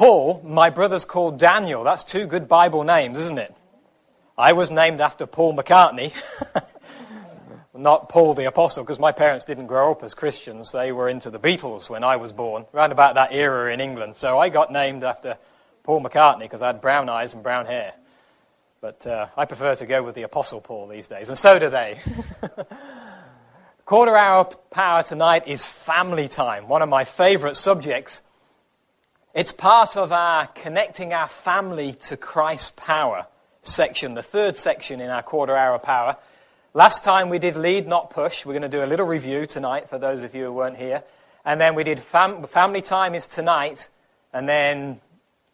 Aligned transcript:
Paul, 0.00 0.40
my 0.46 0.70
brother's 0.70 1.04
called 1.04 1.38
Daniel. 1.38 1.84
That's 1.84 2.04
two 2.04 2.26
good 2.26 2.48
Bible 2.48 2.84
names, 2.84 3.18
isn't 3.18 3.38
it? 3.38 3.54
I 4.38 4.54
was 4.54 4.70
named 4.70 5.02
after 5.02 5.26
Paul 5.26 5.54
McCartney, 5.54 6.14
not 7.74 8.08
Paul 8.08 8.32
the 8.32 8.46
Apostle, 8.46 8.82
because 8.82 8.98
my 8.98 9.12
parents 9.12 9.44
didn't 9.44 9.66
grow 9.66 9.90
up 9.90 10.02
as 10.02 10.14
Christians. 10.14 10.72
They 10.72 10.90
were 10.90 11.10
into 11.10 11.28
the 11.28 11.38
Beatles 11.38 11.90
when 11.90 12.02
I 12.02 12.16
was 12.16 12.32
born, 12.32 12.64
around 12.72 12.92
about 12.92 13.16
that 13.16 13.34
era 13.34 13.70
in 13.74 13.78
England. 13.78 14.16
So 14.16 14.38
I 14.38 14.48
got 14.48 14.72
named 14.72 15.04
after 15.04 15.36
Paul 15.82 16.00
McCartney 16.02 16.44
because 16.44 16.62
I 16.62 16.68
had 16.68 16.80
brown 16.80 17.10
eyes 17.10 17.34
and 17.34 17.42
brown 17.42 17.66
hair. 17.66 17.92
But 18.80 19.06
uh, 19.06 19.26
I 19.36 19.44
prefer 19.44 19.74
to 19.74 19.84
go 19.84 20.02
with 20.02 20.14
the 20.14 20.22
Apostle 20.22 20.62
Paul 20.62 20.88
these 20.88 21.08
days, 21.08 21.28
and 21.28 21.36
so 21.36 21.58
do 21.58 21.68
they. 21.68 21.98
Quarter 23.84 24.16
hour 24.16 24.46
power 24.70 25.02
tonight 25.02 25.46
is 25.46 25.66
family 25.66 26.26
time, 26.26 26.68
one 26.68 26.80
of 26.80 26.88
my 26.88 27.04
favorite 27.04 27.56
subjects. 27.56 28.22
It's 29.32 29.52
part 29.52 29.96
of 29.96 30.10
our 30.10 30.48
connecting 30.48 31.12
our 31.12 31.28
family 31.28 31.92
to 31.92 32.16
Christ's 32.16 32.72
power 32.74 33.28
section, 33.62 34.14
the 34.14 34.24
third 34.24 34.56
section 34.56 35.00
in 35.00 35.08
our 35.08 35.22
quarter 35.22 35.56
hour 35.56 35.78
power. 35.78 36.16
Last 36.74 37.04
time 37.04 37.28
we 37.28 37.38
did 37.38 37.54
lead, 37.54 37.86
not 37.86 38.10
push. 38.10 38.44
We're 38.44 38.54
going 38.54 38.62
to 38.62 38.68
do 38.68 38.82
a 38.82 38.86
little 38.86 39.06
review 39.06 39.46
tonight 39.46 39.88
for 39.88 39.98
those 39.98 40.24
of 40.24 40.34
you 40.34 40.46
who 40.46 40.52
weren't 40.52 40.78
here. 40.78 41.04
And 41.44 41.60
then 41.60 41.76
we 41.76 41.84
did 41.84 42.00
fam- 42.00 42.44
family 42.48 42.82
time 42.82 43.14
is 43.14 43.28
tonight. 43.28 43.88
And 44.32 44.48
then 44.48 45.00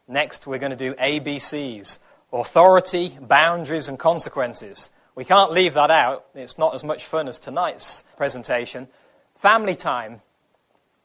next 0.08 0.46
we're 0.46 0.58
going 0.58 0.70
to 0.70 0.76
do 0.76 0.94
ABCs 0.94 1.98
authority, 2.32 3.16
boundaries, 3.20 3.88
and 3.88 3.98
consequences. 3.98 4.88
We 5.14 5.26
can't 5.26 5.52
leave 5.52 5.74
that 5.74 5.90
out. 5.90 6.24
It's 6.34 6.56
not 6.56 6.74
as 6.74 6.82
much 6.82 7.04
fun 7.04 7.28
as 7.28 7.38
tonight's 7.38 8.04
presentation. 8.16 8.88
Family 9.36 9.76
time. 9.76 10.22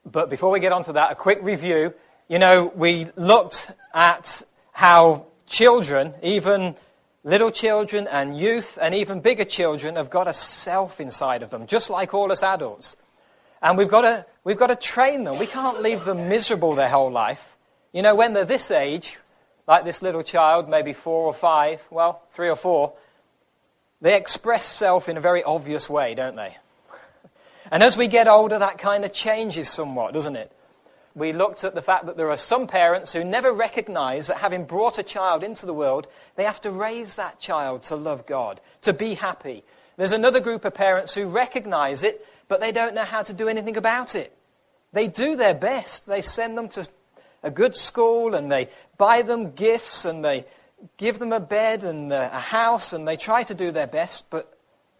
But 0.06 0.30
before 0.30 0.52
we 0.52 0.62
get 0.62 0.72
on 0.72 0.84
to 0.86 0.94
that, 0.94 1.12
a 1.12 1.16
quick 1.16 1.40
review. 1.42 1.94
You 2.32 2.40
know, 2.40 2.72
we 2.74 3.08
looked 3.18 3.72
at 3.94 4.44
how 4.72 5.26
children, 5.48 6.14
even 6.24 6.76
little 7.26 7.52
children 7.52 8.08
and 8.08 8.40
youth 8.40 8.80
and 8.82 8.96
even 8.96 9.20
bigger 9.20 9.44
children, 9.44 9.98
have 9.98 10.10
got 10.10 10.30
a 10.30 10.34
self 10.34 11.02
inside 11.02 11.44
of 11.44 11.50
them, 11.50 11.68
just 11.68 11.90
like 11.90 12.14
all 12.14 12.32
us 12.32 12.42
adults. 12.42 12.96
And 13.62 13.78
we've 13.78 13.90
got 13.90 14.04
to, 14.04 14.26
we've 14.46 14.56
got 14.56 14.68
to 14.68 14.78
train 14.78 15.26
them. 15.26 15.40
We 15.40 15.46
can't 15.46 15.82
leave 15.82 16.06
them 16.06 16.30
miserable 16.30 16.74
their 16.74 16.88
whole 16.88 17.12
life. 17.12 17.58
You 17.92 18.02
know, 18.02 18.16
when 18.16 18.32
they're 18.32 18.46
this 18.46 18.72
age, 18.72 19.18
like 19.68 19.84
this 19.84 20.02
little 20.02 20.24
child, 20.24 20.70
maybe 20.70 20.94
four 20.94 21.26
or 21.26 21.34
five, 21.34 21.86
well, 21.92 22.22
three 22.32 22.48
or 22.48 22.56
four, 22.56 22.94
they 24.00 24.16
express 24.16 24.66
self 24.66 25.10
in 25.10 25.18
a 25.18 25.22
very 25.22 25.44
obvious 25.44 25.90
way, 25.90 26.16
don't 26.16 26.38
they? 26.38 26.56
And 27.72 27.84
as 27.84 27.98
we 27.98 28.08
get 28.08 28.30
older, 28.30 28.58
that 28.58 28.78
kind 28.78 29.04
of 29.04 29.12
changes 29.12 29.68
somewhat, 29.68 30.14
doesn't 30.14 30.38
it? 30.38 30.50
We 31.16 31.34
looked 31.34 31.64
at 31.64 31.76
the 31.76 31.82
fact 31.82 32.06
that 32.06 32.18
there 32.18 32.30
are 32.30 32.38
some 32.38 32.68
parents 32.68 33.14
who 33.14 33.24
never 33.24 33.52
recognize 33.52 34.28
that 34.28 34.38
having 34.38 34.66
brought 34.66 34.98
a 34.98 35.04
child 35.04 35.44
into 35.44 35.66
the 35.66 35.74
world, 35.74 36.08
they 36.36 36.44
have 36.44 36.62
to 36.62 36.72
raise 36.72 37.16
that 37.16 37.40
child 37.40 37.84
to 37.84 37.96
love 37.96 38.26
God, 38.26 38.62
to 38.82 38.94
be 38.94 39.16
happy. 39.16 39.64
There's 39.98 40.14
another 40.14 40.40
group 40.40 40.64
of 40.64 40.74
parents 40.74 41.14
who 41.14 41.28
recognize 41.28 42.04
it, 42.04 42.26
but 42.48 42.60
they 42.60 42.72
don't 42.72 42.96
know 42.96 43.04
how 43.04 43.24
to 43.24 43.34
do 43.34 43.50
anything 43.50 43.78
about 43.78 44.16
it. 44.16 44.36
They 44.94 45.08
do 45.08 45.36
their 45.36 45.54
best. 45.54 46.06
They 46.06 46.22
send 46.22 46.58
them 46.58 46.70
to 46.70 46.88
a 47.44 47.52
good 47.52 47.76
school 47.76 48.36
and 48.36 48.52
they 48.52 48.70
buy 48.98 49.22
them 49.22 49.52
gifts 49.52 50.06
and 50.06 50.24
they 50.24 50.46
give 50.98 51.20
them 51.20 51.34
a 51.34 51.40
bed 51.40 51.84
and 51.84 52.12
a 52.12 52.30
house 52.30 52.94
and 52.94 53.08
they 53.08 53.18
try 53.18 53.44
to 53.44 53.54
do 53.54 53.72
their 53.72 53.88
best, 53.88 54.30
but 54.30 54.58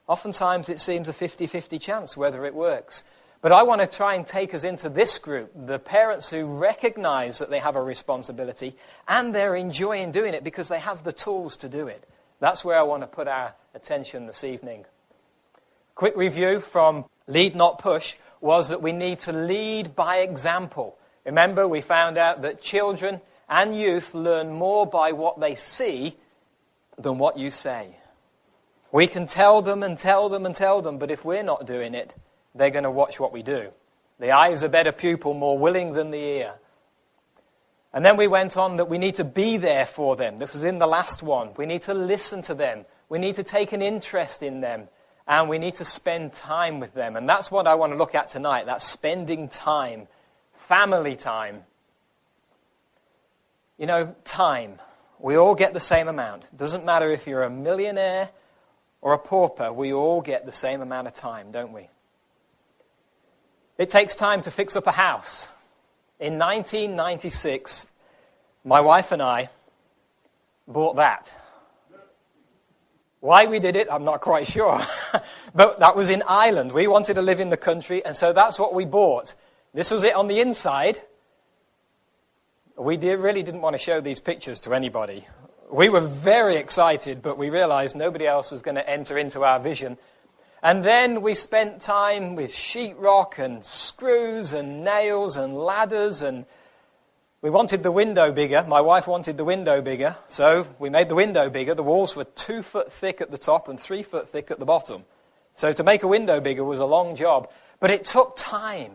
oftentimes 0.08 0.70
it 0.70 0.80
seems 0.80 1.10
a 1.10 1.14
50 1.14 1.48
50 1.48 1.80
chance 1.80 2.18
whether 2.18 2.46
it 2.46 2.54
works. 2.54 3.04
But 3.42 3.52
I 3.52 3.64
want 3.64 3.82
to 3.82 3.88
try 3.88 4.14
and 4.14 4.26
take 4.26 4.54
us 4.54 4.64
into 4.64 4.88
this 4.88 5.18
group 5.18 5.52
the 5.56 5.80
parents 5.80 6.30
who 6.30 6.46
recognize 6.46 7.40
that 7.40 7.50
they 7.50 7.58
have 7.58 7.76
a 7.76 7.82
responsibility 7.82 8.76
and 9.08 9.34
they're 9.34 9.56
enjoying 9.56 10.12
doing 10.12 10.36
it 10.36 10.44
because 10.44 10.68
they 10.68 10.80
have 10.80 11.04
the 11.04 11.12
tools 11.12 11.58
to 11.58 11.70
do 11.70 11.88
it. 11.88 12.08
That's 12.40 12.64
where 12.64 12.78
I 12.78 12.84
want 12.84 13.02
to 13.02 13.08
put 13.08 13.28
our 13.28 13.56
attention 13.74 14.28
this 14.28 14.44
evening. 14.44 14.86
Quick 15.96 16.16
review 16.16 16.60
from 16.60 17.06
Lead 17.28 17.56
Not 17.56 17.80
Push 17.80 18.16
was 18.42 18.70
that 18.70 18.82
we 18.82 18.92
need 18.92 19.20
to 19.22 19.34
lead 19.34 19.96
by 19.96 20.18
example. 20.18 20.98
Remember, 21.26 21.68
we 21.68 21.82
found 21.82 22.18
out 22.18 22.44
that 22.44 22.62
children 22.62 23.22
and 23.50 23.78
youth 23.78 24.14
learn 24.14 24.52
more 24.52 24.86
by 24.86 25.14
what 25.14 25.40
they 25.40 25.56
see 25.56 26.16
than 26.98 27.18
what 27.18 27.38
you 27.38 27.50
say. 27.50 27.96
We 28.92 29.08
can 29.08 29.26
tell 29.26 29.62
them 29.62 29.84
and 29.84 29.98
tell 29.98 30.30
them 30.30 30.46
and 30.46 30.56
tell 30.56 30.82
them, 30.82 30.98
but 30.98 31.12
if 31.12 31.24
we're 31.26 31.44
not 31.44 31.66
doing 31.66 31.94
it, 31.94 32.14
they're 32.56 32.70
going 32.70 32.84
to 32.84 32.92
watch 32.92 33.20
what 33.20 33.32
we 33.32 33.44
do. 33.44 33.72
The 34.20 34.32
eye 34.32 34.50
is 34.50 34.64
a 34.64 34.70
better 34.70 34.92
pupil, 34.92 35.34
more 35.34 35.58
willing 35.58 35.94
than 35.94 36.12
the 36.12 36.20
ear. 36.20 36.54
And 37.94 38.06
then 38.06 38.18
we 38.18 38.28
went 38.28 38.56
on 38.56 38.78
that 38.78 38.90
we 38.90 38.98
need 38.98 39.16
to 39.16 39.24
be 39.24 39.58
there 39.58 39.86
for 39.86 40.16
them. 40.16 40.40
This 40.40 40.54
was 40.54 40.64
in 40.64 40.80
the 40.80 40.88
last 40.88 41.24
one. 41.24 41.50
We 41.58 41.66
need 41.66 41.82
to 41.84 41.94
listen 41.94 42.42
to 42.44 42.54
them. 42.54 42.86
We 43.10 43.20
need 43.20 43.36
to 43.36 43.44
take 43.44 43.74
an 43.74 43.82
interest 43.82 44.44
in 44.44 44.62
them. 44.62 44.88
And 45.28 45.50
we 45.50 45.58
need 45.58 45.76
to 45.76 45.86
spend 45.86 46.34
time 46.34 46.80
with 46.80 46.94
them. 46.94 47.16
And 47.16 47.28
that's 47.28 47.52
what 47.52 47.68
I 47.68 47.76
want 47.76 47.94
to 47.94 47.98
look 47.98 48.16
at 48.16 48.28
tonight. 48.28 48.66
That's 48.66 48.86
spending 48.86 49.50
time, 49.50 50.08
family 50.54 51.16
time. 51.16 51.64
You 53.78 53.88
know, 53.88 54.16
time. 54.24 54.80
We 55.20 55.36
all 55.36 55.56
get 55.56 55.74
the 55.74 55.80
same 55.80 56.08
amount. 56.08 56.46
It 56.46 56.58
doesn't 56.58 56.86
matter 56.86 57.12
if 57.12 57.28
you're 57.28 57.44
a 57.44 57.50
millionaire 57.50 58.30
or 59.02 59.14
a 59.14 59.18
pauper, 59.18 59.74
we 59.74 59.92
all 59.92 60.22
get 60.22 60.46
the 60.46 60.52
same 60.52 60.82
amount 60.82 61.08
of 61.08 61.14
time, 61.14 61.52
don't 61.52 61.74
we? 61.74 61.90
It 63.82 63.90
takes 63.90 64.14
time 64.14 64.44
to 64.44 64.52
fix 64.52 64.76
up 64.76 64.86
a 64.86 64.92
house. 64.92 65.48
In 66.20 66.38
1996, 66.38 67.88
my 68.64 68.80
wife 68.80 69.12
and 69.12 69.24
I 69.24 69.50
bought 70.68 70.98
that. 70.98 71.34
Why 73.22 73.48
we 73.48 73.58
did 73.58 73.76
it, 73.76 73.88
I'm 73.90 74.04
not 74.04 74.22
quite 74.22 74.46
sure. 74.46 74.80
but 75.56 75.80
that 75.80 75.96
was 75.96 76.12
in 76.12 76.22
Ireland. 76.28 76.74
We 76.74 76.86
wanted 76.86 77.16
to 77.16 77.24
live 77.24 77.40
in 77.40 77.50
the 77.50 77.58
country, 77.58 78.06
and 78.06 78.16
so 78.16 78.34
that's 78.34 78.60
what 78.60 78.76
we 78.76 78.86
bought. 78.86 79.34
This 79.74 79.90
was 79.90 80.04
it 80.04 80.14
on 80.14 80.28
the 80.28 80.42
inside. 80.42 81.02
We 82.78 82.98
did, 82.98 83.18
really 83.18 83.42
didn't 83.42 83.62
want 83.62 83.74
to 83.74 83.80
show 83.80 84.00
these 84.00 84.20
pictures 84.20 84.60
to 84.60 84.76
anybody. 84.76 85.26
We 85.72 85.90
were 85.90 86.02
very 86.02 86.58
excited, 86.58 87.24
but 87.24 87.36
we 87.36 87.50
realized 87.50 87.96
nobody 87.96 88.28
else 88.28 88.52
was 88.52 88.62
going 88.62 88.76
to 88.76 88.88
enter 88.88 89.18
into 89.18 89.44
our 89.44 89.60
vision. 89.60 89.98
And 90.64 90.84
then 90.84 91.22
we 91.22 91.34
spent 91.34 91.82
time 91.82 92.36
with 92.36 92.52
sheetrock 92.52 93.40
and 93.40 93.66
screws 93.66 94.54
and 94.54 94.84
nails 94.84 95.36
and 95.36 95.54
ladders 95.54 96.22
and 96.22 96.46
we 97.42 97.50
wanted 97.50 97.82
the 97.82 97.92
window 97.92 98.32
bigger. 98.32 98.64
My 98.68 98.82
wife 98.82 99.08
wanted 99.08 99.36
the 99.36 99.44
window 99.44 99.82
bigger, 99.82 100.16
so 100.28 100.68
we 100.78 100.92
made 100.92 101.10
the 101.10 101.16
window 101.16 101.50
bigger. 101.50 101.74
The 101.74 101.82
walls 101.82 102.16
were 102.16 102.26
two 102.26 102.62
foot 102.62 102.94
thick 102.94 103.20
at 103.20 103.32
the 103.32 103.38
top 103.40 103.68
and 103.68 103.80
three 103.80 104.04
foot 104.04 104.30
thick 104.30 104.52
at 104.52 104.60
the 104.60 104.66
bottom. 104.66 105.06
So 105.56 105.74
to 105.74 105.84
make 105.84 106.04
a 106.04 106.08
window 106.08 106.40
bigger 106.40 106.64
was 106.64 106.80
a 106.80 106.86
long 106.86 107.16
job, 107.16 107.50
but 107.80 107.90
it 107.90 108.06
took 108.06 108.36
time. 108.36 108.92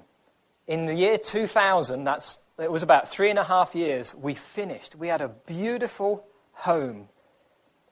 In 0.69 0.87
the 0.87 0.95
year 0.95 1.19
2000, 1.19 2.05
that's, 2.05 2.39
it 2.61 2.71
was 2.71 2.85
about 2.85 3.09
three 3.09 3.31
and 3.31 3.39
a 3.39 3.45
half 3.45 3.75
years, 3.75 4.15
we 4.15 4.35
finished. 4.35 4.95
We 4.95 5.09
had 5.09 5.21
a 5.21 5.29
beautiful 5.29 6.25
home 6.53 7.09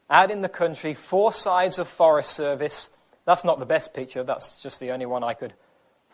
out 0.09 0.31
in 0.31 0.41
the 0.41 0.49
country, 0.49 0.95
four 0.95 1.33
sides 1.33 1.81
of 1.81 1.89
Forest 1.89 2.31
Service, 2.31 2.91
that's 3.25 3.45
not 3.45 3.59
the 3.59 3.67
best 3.67 3.95
picture, 3.95 4.23
that's 4.23 4.57
just 4.63 4.81
the 4.81 4.91
only 4.91 5.07
one 5.07 5.25
I 5.25 5.35
could 5.35 5.55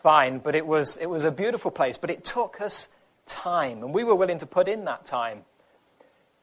find. 0.01 0.41
But 0.41 0.55
it 0.55 0.65
was, 0.65 0.97
it 0.97 1.07
was 1.07 1.23
a 1.23 1.31
beautiful 1.31 1.71
place. 1.71 1.97
But 1.97 2.09
it 2.09 2.23
took 2.23 2.61
us 2.61 2.87
time, 3.25 3.83
and 3.83 3.93
we 3.93 4.03
were 4.03 4.15
willing 4.15 4.39
to 4.39 4.45
put 4.45 4.67
in 4.67 4.85
that 4.85 5.05
time. 5.05 5.43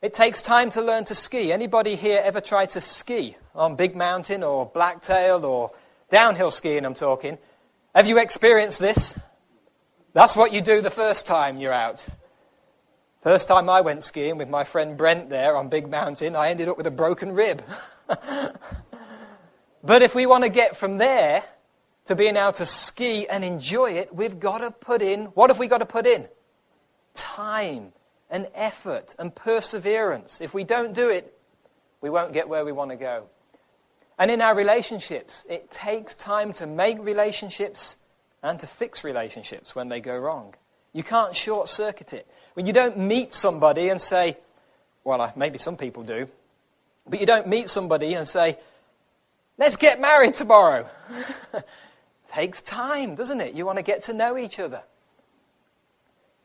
It 0.01 0.15
takes 0.15 0.41
time 0.43 0.71
to 0.71 0.83
learn 0.83 1.05
to 1.07 1.15
ski. 1.15 1.53
Anybody 1.53 1.97
here 1.97 2.21
ever 2.25 2.41
tried 2.41 2.71
to 2.71 2.81
ski 2.81 3.37
on 3.55 3.75
Big 3.75 3.97
Mountain 3.97 4.45
or 4.45 4.67
Blacktail 4.67 5.45
or 5.45 5.73
downhill 6.09 6.53
skiing, 6.53 6.85
I'm 6.85 6.95
talking? 6.95 7.37
Have 7.95 8.07
you 8.07 8.19
experienced 8.19 8.79
this? 8.79 9.19
That's 10.13 10.37
what 10.37 10.53
you 10.53 10.61
do 10.61 10.81
the 10.81 10.91
first 10.91 11.27
time 11.27 11.59
you're 11.59 11.73
out. 11.73 12.07
First 13.23 13.49
time 13.49 13.69
I 13.69 13.81
went 13.81 14.05
skiing 14.05 14.39
with 14.39 14.49
my 14.49 14.63
friend 14.63 14.97
Brent 14.97 15.31
there 15.31 15.57
on 15.57 15.69
Big 15.69 15.91
Mountain, 15.91 16.37
I 16.37 16.51
ended 16.51 16.69
up 16.69 16.77
with 16.77 16.87
a 16.87 16.93
broken 16.93 17.33
rib. 17.33 17.65
But 19.89 20.03
if 20.03 20.15
we 20.15 20.27
want 20.27 20.45
to 20.45 20.51
get 20.51 20.77
from 20.77 20.99
there 20.99 21.43
to 22.05 22.15
being 22.15 22.37
able 22.37 22.53
to 22.53 22.67
ski 22.67 23.27
and 23.27 23.43
enjoy 23.43 23.93
it, 23.93 24.15
we've 24.15 24.39
got 24.39 24.59
to 24.59 24.71
put 24.71 25.01
in 25.01 25.25
what 25.29 25.49
have 25.49 25.59
we 25.59 25.67
got 25.67 25.79
to 25.79 25.87
put 25.87 26.07
in? 26.07 26.29
Time 27.15 27.95
and 28.29 28.49
effort 28.55 29.15
and 29.19 29.35
perseverance. 29.35 30.43
If 30.43 30.53
we 30.53 30.63
don't 30.63 30.93
do 30.93 31.09
it, 31.09 31.35
we 32.03 32.11
won't 32.11 32.35
get 32.35 32.51
where 32.51 32.67
we 32.67 32.71
want 32.71 32.91
to 32.91 32.99
go. 32.99 33.29
And 34.19 34.31
in 34.31 34.43
our 34.43 34.55
relationships, 34.55 35.47
it 35.49 35.71
takes 35.71 36.15
time 36.15 36.53
to 36.55 36.67
make 36.67 36.99
relationships 37.01 37.97
and 38.43 38.61
to 38.61 38.67
fix 38.67 39.05
relationships 39.05 39.75
when 39.75 39.89
they 39.89 40.01
go 40.01 40.19
wrong. 40.19 40.55
You 40.93 41.03
can't 41.03 41.35
short 41.35 41.71
circuit 41.71 42.13
it. 42.13 42.27
When 42.53 42.67
you 42.67 42.75
don't 42.75 42.99
meet 42.99 43.33
somebody 43.33 43.89
and 43.89 43.99
say, 43.99 44.37
well, 45.03 45.33
maybe 45.35 45.57
some 45.57 45.79
people 45.79 46.03
do, 46.03 46.29
but 47.09 47.21
you 47.21 47.27
don't 47.27 47.47
meet 47.47 47.71
somebody 47.71 48.13
and 48.13 48.29
say, 48.29 48.59
Let's 49.59 49.77
get 49.77 50.01
married 50.01 50.35
tomorrow. 50.35 50.89
Takes 52.33 52.63
time, 52.63 53.17
doesn't 53.17 53.41
it? 53.41 53.55
You 53.55 53.67
want 53.67 53.79
to 53.79 53.83
get 53.83 54.03
to 54.05 54.13
know 54.13 54.39
each 54.39 54.59
other. 54.59 54.83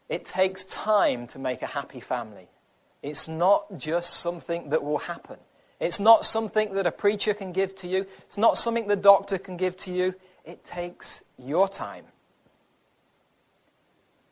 It 0.09 0.25
takes 0.25 0.65
time 0.65 1.27
to 1.27 1.39
make 1.39 1.61
a 1.61 1.67
happy 1.67 1.99
family. 1.99 2.47
It's 3.01 3.27
not 3.27 3.77
just 3.77 4.13
something 4.13 4.69
that 4.69 4.83
will 4.83 4.99
happen. 4.99 5.37
It's 5.79 5.99
not 5.99 6.23
something 6.23 6.73
that 6.73 6.85
a 6.85 6.91
preacher 6.91 7.33
can 7.33 7.51
give 7.51 7.75
to 7.77 7.87
you. 7.87 8.05
It's 8.27 8.37
not 8.37 8.57
something 8.57 8.87
the 8.87 8.95
doctor 8.95 9.37
can 9.37 9.57
give 9.57 9.75
to 9.77 9.91
you. 9.91 10.15
It 10.45 10.63
takes 10.65 11.23
your 11.37 11.67
time. 11.67 12.05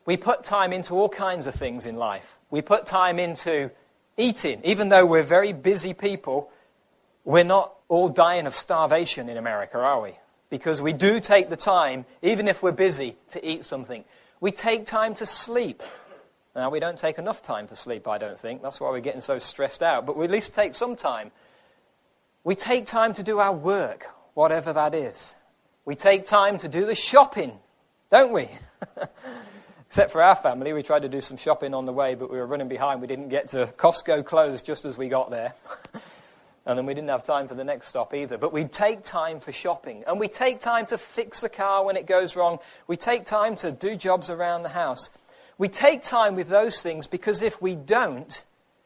We 0.04 0.16
put 0.16 0.44
time 0.44 0.72
into 0.72 0.94
all 0.94 1.08
kinds 1.08 1.46
of 1.46 1.54
things 1.54 1.86
in 1.86 1.96
life. 1.96 2.38
We 2.50 2.62
put 2.62 2.86
time 2.86 3.18
into 3.18 3.70
eating. 4.16 4.60
Even 4.64 4.88
though 4.88 5.06
we're 5.06 5.22
very 5.22 5.52
busy 5.52 5.94
people, 5.94 6.50
we're 7.24 7.44
not 7.44 7.74
all 7.92 8.08
dying 8.08 8.46
of 8.46 8.54
starvation 8.54 9.28
in 9.28 9.36
America, 9.36 9.76
are 9.76 10.00
we? 10.00 10.14
Because 10.48 10.80
we 10.80 10.94
do 10.94 11.20
take 11.20 11.50
the 11.50 11.58
time, 11.58 12.06
even 12.22 12.48
if 12.48 12.62
we're 12.62 12.72
busy, 12.72 13.18
to 13.32 13.46
eat 13.46 13.66
something. 13.66 14.02
We 14.40 14.50
take 14.50 14.86
time 14.86 15.14
to 15.16 15.26
sleep. 15.26 15.82
Now, 16.56 16.70
we 16.70 16.80
don't 16.80 16.96
take 16.96 17.18
enough 17.18 17.42
time 17.42 17.66
for 17.66 17.74
sleep, 17.74 18.08
I 18.08 18.16
don't 18.16 18.38
think. 18.38 18.62
That's 18.62 18.80
why 18.80 18.88
we're 18.88 19.00
getting 19.00 19.20
so 19.20 19.38
stressed 19.38 19.82
out. 19.82 20.06
But 20.06 20.16
we 20.16 20.24
at 20.24 20.30
least 20.30 20.54
take 20.54 20.74
some 20.74 20.96
time. 20.96 21.32
We 22.44 22.54
take 22.54 22.86
time 22.86 23.12
to 23.12 23.22
do 23.22 23.40
our 23.40 23.52
work, 23.52 24.06
whatever 24.32 24.72
that 24.72 24.94
is. 24.94 25.34
We 25.84 25.94
take 25.94 26.24
time 26.24 26.56
to 26.58 26.70
do 26.70 26.86
the 26.86 26.94
shopping, 26.94 27.52
don't 28.10 28.32
we? 28.32 28.48
Except 29.86 30.12
for 30.12 30.22
our 30.22 30.36
family, 30.36 30.72
we 30.72 30.82
tried 30.82 31.02
to 31.02 31.10
do 31.10 31.20
some 31.20 31.36
shopping 31.36 31.74
on 31.74 31.84
the 31.84 31.92
way, 31.92 32.14
but 32.14 32.30
we 32.30 32.38
were 32.38 32.46
running 32.46 32.68
behind. 32.68 33.02
We 33.02 33.06
didn't 33.06 33.28
get 33.28 33.48
to 33.48 33.66
Costco 33.76 34.24
closed 34.24 34.64
just 34.64 34.86
as 34.86 34.96
we 34.96 35.10
got 35.10 35.30
there. 35.30 35.52
and 36.64 36.78
then 36.78 36.86
we 36.86 36.94
didn't 36.94 37.10
have 37.10 37.24
time 37.24 37.48
for 37.48 37.54
the 37.54 37.64
next 37.64 37.88
stop 37.88 38.14
either. 38.14 38.38
But 38.38 38.52
we 38.52 38.64
take 38.64 39.02
time 39.02 39.40
for 39.40 39.50
shopping. 39.50 40.04
And 40.06 40.20
we 40.20 40.28
take 40.28 40.60
time 40.60 40.86
to 40.86 40.98
fix 40.98 41.40
the 41.40 41.48
car 41.48 41.84
when 41.84 41.96
it 41.96 42.06
goes 42.06 42.36
wrong. 42.36 42.58
We 42.86 42.96
take 42.96 43.26
time 43.26 43.56
to 43.56 43.72
do 43.72 43.96
jobs 43.96 44.30
around 44.30 44.62
the 44.62 44.68
house. 44.68 45.10
We 45.58 45.68
take 45.68 46.02
time 46.02 46.36
with 46.36 46.48
those 46.48 46.80
things 46.80 47.06
because 47.08 47.42
if 47.42 47.60
we 47.60 47.74
don't, 47.74 48.44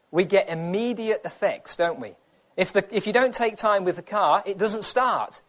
we 0.09 0.25
get 0.25 0.49
immediate 0.49 1.21
effects, 1.23 1.75
don't 1.75 1.99
we? 1.99 2.15
If, 2.55 2.73
the, 2.73 2.83
if 2.95 3.05
you 3.05 3.13
don't 3.13 3.33
take 3.33 3.57
time 3.57 3.83
with 3.83 3.97
the 3.97 4.01
car, 4.01 4.41
it 4.45 4.57
doesn't 4.57 4.83
start. 4.83 5.41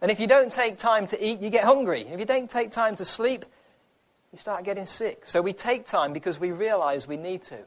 And 0.00 0.10
if 0.10 0.18
you 0.18 0.26
don't 0.26 0.50
take 0.50 0.78
time 0.78 1.06
to 1.08 1.22
eat, 1.22 1.40
you 1.40 1.50
get 1.50 1.64
hungry. 1.64 2.02
If 2.02 2.18
you 2.18 2.26
don't 2.26 2.48
take 2.48 2.70
time 2.70 2.96
to 2.96 3.04
sleep, 3.04 3.44
you 4.32 4.38
start 4.38 4.64
getting 4.64 4.86
sick. 4.86 5.26
So 5.26 5.42
we 5.42 5.52
take 5.52 5.84
time 5.84 6.14
because 6.14 6.40
we 6.40 6.52
realize 6.52 7.06
we 7.06 7.18
need 7.18 7.42
to. 7.44 7.58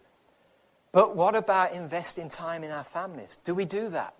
But 0.98 1.16
what 1.16 1.36
about 1.36 1.74
investing 1.74 2.28
time 2.28 2.64
in 2.64 2.72
our 2.72 2.84
families? 2.84 3.38
Do 3.44 3.54
we 3.54 3.66
do 3.66 3.88
that? 3.90 4.16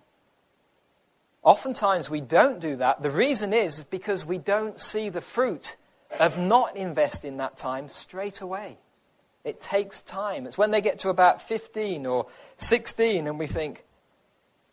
Oftentimes 1.42 2.08
we 2.08 2.20
don't 2.20 2.60
do 2.60 2.76
that. 2.76 3.02
The 3.02 3.10
reason 3.10 3.52
is 3.52 3.82
because 3.82 4.24
we 4.24 4.38
don't 4.38 4.80
see 4.80 5.08
the 5.08 5.20
fruit 5.20 5.74
of 6.20 6.38
not 6.38 6.76
investing 6.76 7.38
that 7.38 7.56
time 7.56 7.88
straight 7.88 8.40
away. 8.40 8.78
It 9.42 9.60
takes 9.60 10.02
time. 10.02 10.46
It's 10.46 10.56
when 10.56 10.70
they 10.70 10.80
get 10.80 11.00
to 11.00 11.08
about 11.08 11.42
15 11.42 12.06
or 12.06 12.28
16 12.58 13.26
and 13.26 13.40
we 13.40 13.48
think, 13.48 13.84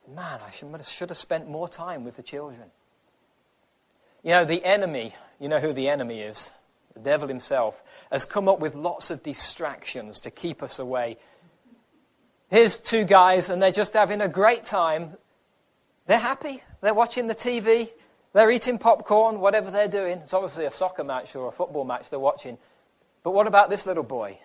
man, 0.08 0.42
I 0.46 0.52
should, 0.52 1.10
have 1.10 1.18
spent 1.18 1.50
more 1.50 1.68
time 1.68 2.04
with 2.04 2.18
the 2.18 2.22
children. 2.22 2.70
You 4.22 4.30
know, 4.30 4.46
the 4.46 4.64
enemy, 4.64 5.16
you 5.40 5.50
know 5.50 5.60
who 5.60 5.74
the 5.74 5.90
enemy 5.90 6.22
is? 6.22 6.52
the 6.96 7.02
devil 7.02 7.28
himself, 7.28 7.84
has 8.12 8.26
come 8.26 8.48
up 8.48 8.60
with 8.60 8.74
lots 8.74 9.12
of 9.12 9.22
distractions 9.22 10.22
to 10.22 10.32
keep 10.32 10.64
us 10.64 10.80
away. 10.80 11.18
Here's 12.50 12.78
two 12.78 13.04
guys, 13.04 13.50
and 13.50 13.62
they're 13.62 13.72
just 13.72 13.94
having 13.94 14.22
a 14.22 14.28
great 14.28 14.66
time. 14.66 15.18
They're 16.08 16.20
happy. 16.20 16.64
They're 16.82 16.94
watching 16.94 17.28
the 17.28 17.36
TV. 17.36 17.92
They're 18.34 18.52
eating 18.52 18.78
popcorn, 18.78 19.40
whatever 19.40 19.72
they're 19.72 19.88
doing. 19.88 20.20
It's 20.20 20.34
obviously 20.34 20.66
a 20.66 20.72
soccer 20.72 21.04
match 21.04 21.36
or 21.36 21.48
a 21.48 21.52
football 21.52 21.86
match 21.86 22.10
they're 22.10 22.20
watching. 22.20 22.58
But 23.24 23.32
what 23.32 23.48
about 23.48 23.70
this 23.70 23.86
little 23.86 24.04
boy? 24.04 24.40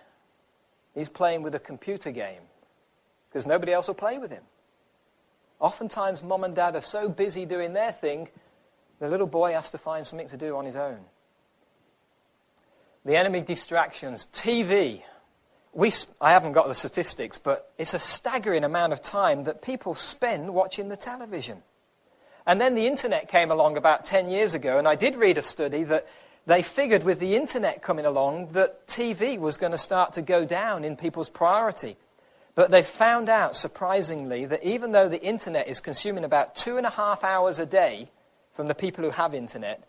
He's 0.95 1.09
playing 1.09 1.43
with 1.43 1.55
a 1.55 1.59
computer 1.59 2.11
game 2.11 2.43
because 3.29 3.47
nobody 3.47 3.73
else 3.73 3.89
will 3.89 3.95
play 3.95 4.19
with 4.19 4.31
him. 4.31 4.43
Oftentimes, 5.59 6.23
mom 6.23 6.45
and 6.45 6.55
dad 6.55 6.77
are 6.77 6.81
so 6.81 7.09
busy 7.09 7.45
doing 7.45 7.75
their 7.75 7.93
thing, 7.93 8.29
the 8.99 9.09
little 9.09 9.27
boy 9.27 9.53
has 9.53 9.71
to 9.71 9.79
find 9.79 10.07
something 10.07 10.29
to 10.29 10.37
do 10.37 10.57
on 10.57 10.65
his 10.65 10.77
own 10.77 11.01
the 13.05 13.17
enemy 13.17 13.41
distractions, 13.41 14.27
TV. 14.33 15.03
We, 15.73 15.93
I 16.21 16.33
haven't 16.33 16.53
got 16.53 16.67
the 16.67 16.75
statistics, 16.75 17.39
but 17.39 17.73
it's 17.79 17.95
a 17.95 17.99
staggering 17.99 18.65
amount 18.65 18.93
of 18.93 19.01
time 19.01 19.45
that 19.45 19.63
people 19.63 19.95
spend 19.95 20.53
watching 20.53 20.89
the 20.89 20.97
television. 20.97 21.63
And 22.47 22.61
then 22.61 22.75
the 22.75 22.87
internet 22.87 23.29
came 23.29 23.51
along 23.51 23.77
about 23.77 24.05
10 24.05 24.31
years 24.31 24.55
ago, 24.55 24.79
and 24.79 24.89
I 24.89 24.97
did 24.97 25.15
read 25.15 25.39
a 25.39 25.43
study 25.43 25.85
that 25.85 26.09
they 26.47 26.63
figured 26.63 27.05
with 27.05 27.21
the 27.21 27.37
internet 27.37 27.83
coming 27.83 28.07
along 28.07 28.49
that 28.53 28.87
TV 28.89 29.39
was 29.39 29.59
going 29.59 29.73
to 29.73 29.79
start 29.79 30.15
to 30.15 30.23
go 30.23 30.45
down 30.45 30.83
in 30.85 30.97
people's 30.97 31.29
priority. 31.29 31.97
But 32.57 32.73
they 32.73 32.83
found 32.83 33.29
out, 33.29 33.55
surprisingly, 33.55 34.47
that 34.47 34.65
even 34.65 34.93
though 34.93 35.09
the 35.09 35.23
internet 35.23 35.69
is 35.69 35.81
consuming 35.81 36.25
about 36.25 36.57
two 36.57 36.77
and 36.77 36.87
a 36.87 36.91
half 36.91 37.23
hours 37.23 37.61
a 37.61 37.67
day 37.67 38.11
from 38.55 38.67
the 38.67 38.75
people 38.75 39.05
who 39.05 39.11
have 39.11 39.35
internet, 39.35 39.85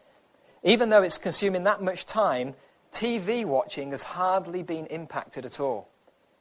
even 0.63 0.89
though 0.89 1.01
it's 1.01 1.17
consuming 1.17 1.63
that 1.63 1.81
much 1.81 2.05
time, 2.05 2.53
TV 2.91 3.45
watching 3.45 3.91
has 3.91 4.03
hardly 4.03 4.63
been 4.63 4.85
impacted 4.87 5.45
at 5.45 5.59
all. 5.59 5.89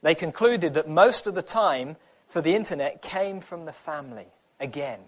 They 0.03 0.15
concluded 0.15 0.75
that 0.75 0.89
most 0.89 1.27
of 1.27 1.35
the 1.35 1.43
time 1.43 1.97
for 2.29 2.41
the 2.41 2.55
internet 2.55 3.03
came 3.03 3.41
from 3.41 3.65
the 3.65 3.73
family, 3.73 4.27
again. 4.59 5.01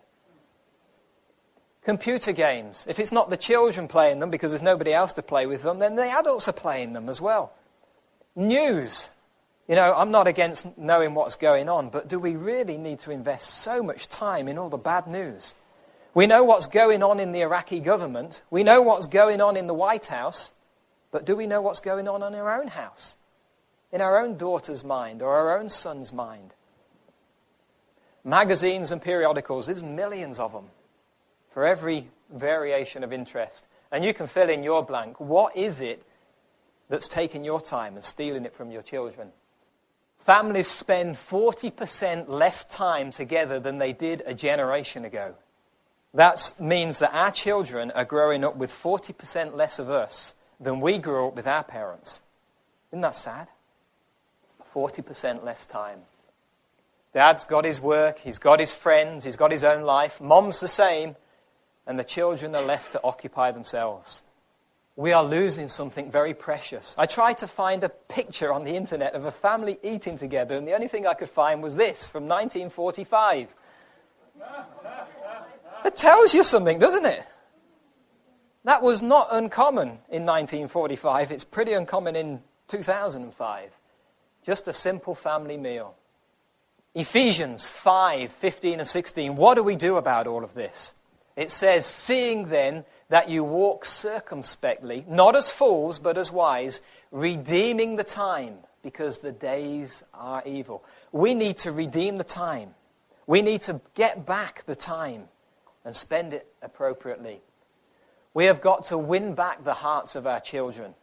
Computer 1.85 2.33
games, 2.33 2.87
if 2.89 2.99
it's 2.99 3.11
not 3.11 3.31
the 3.31 3.37
children 3.37 3.89
playing 3.89 4.21
them 4.21 4.31
because 4.31 4.53
there's 4.53 4.63
nobody 4.63 4.93
else 4.93 5.13
to 5.15 5.23
play 5.23 5.47
with 5.47 5.63
them, 5.63 5.79
then 5.81 5.97
the 5.97 6.11
adults 6.11 6.47
are 6.47 6.53
playing 6.53 6.93
them 6.93 7.09
as 7.09 7.21
well. 7.21 7.53
News. 8.37 9.11
You 9.69 9.77
know, 9.77 9.95
I'm 9.97 10.11
not 10.11 10.27
against 10.29 10.77
knowing 10.77 11.15
what's 11.15 11.37
going 11.37 11.69
on, 11.69 11.89
but 11.91 12.09
do 12.09 12.19
we 12.19 12.37
really 12.37 12.77
need 12.77 12.99
to 13.01 13.11
invest 13.11 13.49
so 13.49 13.83
much 13.83 14.09
time 14.09 14.49
in 14.49 14.59
all 14.59 14.69
the 14.69 14.77
bad 14.77 15.07
news? 15.07 15.55
We 16.15 16.27
know 16.27 16.45
what's 16.45 16.67
going 16.67 17.03
on 17.03 17.19
in 17.19 17.33
the 17.33 17.41
Iraqi 17.41 17.81
government. 17.81 18.43
We 18.51 18.65
know 18.65 18.83
what's 18.83 19.07
going 19.07 19.41
on 19.41 19.57
in 19.57 19.67
the 19.67 19.75
White 19.75 20.07
House. 20.07 20.53
But 21.13 21.27
do 21.27 21.37
we 21.37 21.47
know 21.47 21.61
what's 21.61 21.81
going 21.81 22.09
on 22.09 22.23
in 22.23 22.35
our 22.35 22.61
own 22.61 22.69
house? 22.69 23.17
In 23.93 24.01
our 24.01 24.19
own 24.19 24.37
daughter's 24.37 24.83
mind 24.83 25.23
or 25.23 25.37
our 25.37 25.59
own 25.59 25.69
son's 25.69 26.13
mind? 26.13 26.55
Magazines 28.25 28.91
and 28.91 29.01
periodicals, 29.01 29.67
there's 29.67 29.83
millions 29.83 30.41
of 30.41 30.53
them 30.53 30.67
for 31.53 31.67
every 31.67 32.09
variation 32.33 33.05
of 33.05 33.13
interest. 33.13 33.69
And 33.93 34.05
you 34.05 34.15
can 34.15 34.27
fill 34.27 34.49
in 34.49 34.63
your 34.63 34.83
blank. 34.83 35.21
What 35.21 35.55
is 35.55 35.81
it 35.83 36.03
that's 36.89 37.09
taking 37.09 37.45
your 37.45 37.61
time 37.61 37.95
and 37.95 38.03
stealing 38.03 38.47
it 38.47 38.55
from 38.55 38.71
your 38.71 38.83
children? 38.83 39.29
Families 40.25 40.69
spend 40.69 41.17
40% 41.17 42.29
less 42.29 42.65
time 42.65 43.11
together 43.11 43.61
than 43.61 43.79
they 43.79 43.93
did 43.93 44.23
a 44.25 44.35
generation 44.35 45.05
ago. 45.05 45.35
That 46.15 46.55
means 46.59 47.01
that 47.01 47.15
our 47.15 47.31
children 47.31 47.91
are 47.91 48.05
growing 48.05 48.45
up 48.45 48.57
with 48.57 48.71
40% 48.71 49.55
less 49.55 49.79
of 49.79 49.91
us 49.91 50.35
than 50.61 50.81
we 50.81 50.99
grew 50.99 51.29
up 51.29 51.37
with 51.37 51.47
our 51.47 51.65
parents. 51.65 52.23
Isn't 52.91 53.03
that 53.03 53.17
sad? 53.17 53.49
40% 54.75 55.45
less 55.45 55.67
time. 55.67 56.01
Dad's 57.13 57.45
got 57.45 57.65
his 57.65 57.81
work, 57.81 58.19
he's 58.19 58.39
got 58.39 58.59
his 58.59 58.73
friends, 58.73 59.25
he's 59.25 59.37
got 59.37 59.51
his 59.51 59.65
own 59.65 59.83
life. 59.83 60.21
Mom's 60.21 60.61
the 60.61 60.69
same, 60.69 61.17
and 61.87 61.99
the 61.99 62.05
children 62.05 62.55
are 62.55 62.63
left 62.63 62.93
to 62.93 63.01
occupy 63.05 63.51
themselves. 63.51 64.23
We 64.97 65.13
are 65.13 65.25
losing 65.25 65.69
something 65.69 66.11
very 66.11 66.35
precious. 66.35 66.95
I 66.99 67.07
tried 67.07 67.39
to 67.39 67.47
find 67.47 67.83
a 67.85 67.89
picture 67.89 68.53
on 68.53 68.65
the 68.65 68.77
internet 68.77 69.15
of 69.15 69.25
a 69.25 69.33
family 69.33 69.79
eating 69.83 70.19
together, 70.19 70.57
and 70.57 70.67
the 70.67 70.75
only 70.75 70.89
thing 70.89 71.07
I 71.07 71.15
could 71.15 71.31
find 71.31 71.63
was 71.63 71.77
this 71.77 72.09
from 72.09 72.29
1945. 72.29 73.55
it 75.85 75.97
tells 75.97 76.35
you 76.35 76.45
something, 76.45 76.79
doesn't 76.79 77.07
it? 77.07 77.25
That 78.65 78.83
was 78.83 79.03
not 79.03 79.29
uncommon 79.31 79.89
in 80.09 80.25
1945. 80.25 81.31
It's 81.31 81.45
pretty 81.45 81.73
uncommon 81.73 82.15
in 82.15 82.43
2005. 82.69 83.71
Just 84.45 84.69
a 84.69 84.73
simple 84.73 85.15
family 85.15 85.57
meal. 85.57 85.95
Ephesians 86.95 87.69
5 87.69 88.31
15 88.31 88.81
and 88.81 88.89
16. 88.89 89.37
What 89.37 89.55
do 89.55 89.63
we 89.63 89.77
do 89.77 89.97
about 89.97 90.27
all 90.27 90.45
of 90.45 90.55
this? 90.55 90.95
It 91.37 91.51
says, 91.51 91.87
Seeing 91.87 92.49
then 92.49 92.85
that 93.09 93.29
you 93.29 93.45
walk 93.45 93.85
circumspectly, 93.85 95.05
not 95.09 95.35
as 95.35 95.51
fools, 95.51 95.99
but 95.99 96.19
as 96.19 96.31
wise, 96.31 96.83
redeeming 97.11 97.97
the 97.97 98.05
time, 98.05 98.59
because 98.83 99.19
the 99.19 99.33
days 99.33 100.03
are 100.13 100.43
evil. 100.47 100.85
We 101.11 101.35
need 101.35 101.57
to 101.59 101.73
redeem 101.73 102.17
the 102.17 102.25
time. 102.25 102.75
We 103.27 103.43
need 103.43 103.63
to 103.63 103.81
get 103.95 104.27
back 104.27 104.65
the 104.67 104.75
time 104.75 105.29
and 105.85 105.95
spend 105.95 106.33
it 106.33 106.47
appropriately. 106.63 107.41
We 108.35 108.47
have 108.47 108.61
got 108.61 108.85
to 108.85 108.99
win 108.99 109.35
back 109.35 109.65
the 109.65 109.75
hearts 109.75 110.17
of 110.17 110.27
our 110.27 110.41
children. 110.41 110.95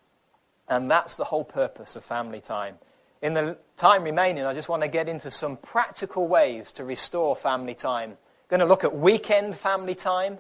And 0.68 0.90
that's 0.90 1.16
the 1.16 1.26
whole 1.26 1.44
purpose 1.44 1.96
of 1.96 2.04
family 2.04 2.42
time. 2.42 2.76
In 3.22 3.34
the 3.34 3.58
time 3.76 4.04
remaining, 4.04 4.46
I 4.46 4.54
just 4.54 4.70
want 4.70 4.84
to 4.84 4.88
get 4.88 5.10
into 5.10 5.30
some 5.30 5.58
practical 5.58 6.28
ways 6.28 6.72
to 6.74 6.86
restore 6.86 7.36
family 7.36 7.76
time. 7.76 8.12
I'm 8.12 8.18
going 8.50 8.60
to 8.62 8.66
look 8.66 8.84
at 8.84 8.96
weekend 8.96 9.56
family 9.56 9.96
time, 9.96 10.38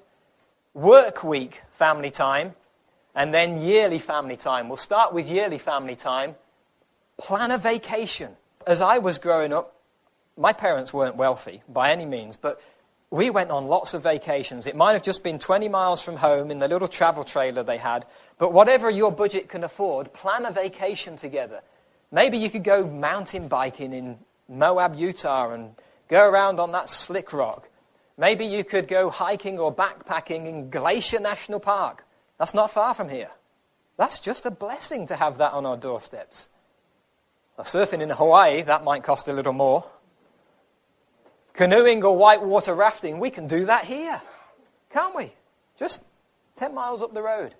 work 0.73 1.23
week 1.23 1.61
family 1.71 2.11
time, 2.11 2.53
and 3.15 3.33
then 3.33 3.61
yearly 3.61 3.99
family 3.99 4.37
time. 4.37 4.69
We'll 4.69 4.77
start 4.77 5.13
with 5.13 5.27
yearly 5.27 5.57
family 5.57 5.95
time. 5.95 6.35
Plan 7.17 7.51
a 7.51 7.57
vacation. 7.57 8.37
As 8.65 8.81
I 8.81 8.99
was 8.99 9.17
growing 9.17 9.51
up, 9.51 9.75
my 10.37 10.53
parents 10.53 10.93
weren't 10.93 11.17
wealthy 11.17 11.63
by 11.67 11.91
any 11.91 12.05
means, 12.05 12.37
but 12.37 12.61
we 13.11 13.29
went 13.29 13.49
on 13.49 13.67
lots 13.67 13.93
of 13.93 14.03
vacations. 14.03 14.67
It 14.67 14.75
might 14.75 14.93
have 14.93 15.01
just 15.01 15.23
been 15.23 15.39
20 15.39 15.67
miles 15.67 16.01
from 16.01 16.17
home 16.17 16.51
in 16.51 16.59
the 16.59 16.67
little 16.67 16.87
travel 16.87 17.23
trailer 17.23 17.63
they 17.63 17.77
had, 17.77 18.05
but 18.37 18.53
whatever 18.53 18.89
your 18.89 19.11
budget 19.11 19.49
can 19.49 19.63
afford, 19.63 20.13
plan 20.13 20.45
a 20.45 20.51
vacation 20.51 21.15
together. 21.15 21.61
Maybe 22.11 22.37
you 22.37 22.49
could 22.49 22.63
go 22.63 22.85
mountain 22.85 23.47
biking 23.47 23.93
in 23.93 24.19
Moab, 24.47 24.95
Utah, 24.95 25.51
and 25.51 25.75
go 26.07 26.27
around 26.27 26.59
on 26.59 26.71
that 26.73 26.89
slick 26.89 27.33
rock. 27.33 27.69
Maybe 28.17 28.45
you 28.45 28.63
could 28.63 28.87
go 28.87 29.09
hiking 29.09 29.59
or 29.59 29.73
backpacking 29.73 30.45
in 30.45 30.69
Glacier 30.69 31.19
National 31.19 31.59
Park. 31.59 32.05
That's 32.37 32.53
not 32.53 32.71
far 32.71 32.93
from 32.93 33.09
here. 33.09 33.31
That's 33.97 34.19
just 34.19 34.45
a 34.45 34.51
blessing 34.51 35.07
to 35.07 35.15
have 35.15 35.37
that 35.39 35.53
on 35.53 35.65
our 35.65 35.77
doorsteps. 35.77 36.49
Now, 37.57 37.63
surfing 37.63 38.01
in 38.01 38.09
Hawaii, 38.09 38.61
that 38.61 38.83
might 38.83 39.03
cost 39.03 39.27
a 39.27 39.33
little 39.33 39.53
more. 39.53 39.85
Canoeing 41.59 42.05
or 42.05 42.15
whitewater 42.15 42.73
rafting, 42.73 43.19
we 43.19 43.29
can 43.29 43.45
do 43.45 43.65
that 43.65 43.83
here, 43.83 44.21
can't 44.91 45.13
we? 45.13 45.33
Just 45.77 46.05
10 46.55 46.73
miles 46.73 47.01
up 47.01 47.13
the 47.13 47.21
road. 47.21 47.53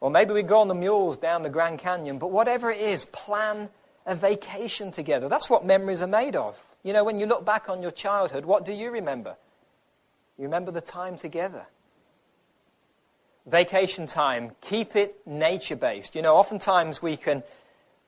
Or 0.00 0.10
maybe 0.10 0.34
we 0.34 0.42
go 0.42 0.60
on 0.60 0.68
the 0.68 0.74
mules 0.74 1.16
down 1.16 1.40
the 1.40 1.48
Grand 1.48 1.78
Canyon. 1.78 2.18
But 2.18 2.30
whatever 2.30 2.70
it 2.70 2.82
is, 2.82 3.06
plan 3.06 3.70
a 4.04 4.14
vacation 4.14 4.90
together. 4.90 5.30
That's 5.30 5.48
what 5.48 5.64
memories 5.64 6.02
are 6.02 6.06
made 6.06 6.36
of. 6.36 6.58
You 6.82 6.92
know, 6.92 7.04
when 7.04 7.18
you 7.18 7.24
look 7.24 7.46
back 7.46 7.70
on 7.70 7.80
your 7.80 7.90
childhood, 7.90 8.44
what 8.44 8.66
do 8.66 8.74
you 8.74 8.90
remember? 8.90 9.34
You 10.36 10.44
remember 10.44 10.70
the 10.70 10.82
time 10.82 11.16
together. 11.16 11.64
Vacation 13.46 14.06
time, 14.06 14.50
keep 14.60 14.94
it 14.94 15.26
nature 15.26 15.76
based. 15.76 16.14
You 16.14 16.20
know, 16.20 16.36
oftentimes 16.36 17.00
we 17.00 17.16
can, 17.16 17.44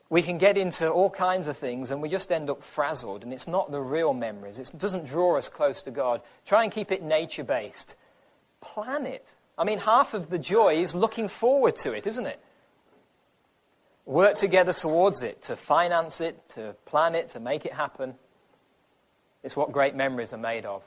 we 0.08 0.22
can 0.22 0.38
get 0.38 0.56
into 0.56 0.88
all 0.88 1.10
kinds 1.10 1.48
of 1.48 1.56
things 1.56 1.90
and 1.90 2.00
we 2.00 2.08
just 2.08 2.30
end 2.30 2.48
up 2.48 2.62
frazzled, 2.62 3.25
and 3.25 3.32
it's 3.32 3.48
not 3.48 3.70
the 3.70 3.80
real 3.80 4.14
memories. 4.14 4.58
It 4.58 4.70
doesn't 4.76 5.06
draw 5.06 5.36
us 5.36 5.48
close 5.48 5.82
to 5.82 5.90
God. 5.90 6.22
Try 6.44 6.62
and 6.62 6.72
keep 6.72 6.92
it 6.92 7.02
nature 7.02 7.44
based. 7.44 7.96
Plan 8.60 9.06
it. 9.06 9.34
I 9.58 9.64
mean, 9.64 9.78
half 9.78 10.14
of 10.14 10.30
the 10.30 10.38
joy 10.38 10.76
is 10.76 10.94
looking 10.94 11.28
forward 11.28 11.76
to 11.76 11.92
it, 11.92 12.06
isn't 12.06 12.26
it? 12.26 12.40
Work 14.04 14.36
together 14.36 14.72
towards 14.72 15.22
it, 15.22 15.42
to 15.42 15.56
finance 15.56 16.20
it, 16.20 16.48
to 16.50 16.76
plan 16.84 17.14
it, 17.14 17.28
to 17.28 17.40
make 17.40 17.64
it 17.64 17.72
happen. 17.72 18.14
It's 19.42 19.56
what 19.56 19.72
great 19.72 19.96
memories 19.96 20.32
are 20.32 20.38
made 20.38 20.64
of. 20.64 20.84